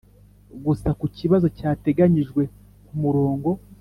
gusa 0.65 0.89
ku 0.99 1.05
kibazo 1.17 1.47
cyateganyijwe 1.57 2.41
ku 2.85 2.93
murongo 3.03 3.49